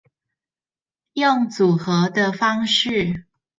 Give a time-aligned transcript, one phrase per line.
[1.13, 3.25] 用組合的方式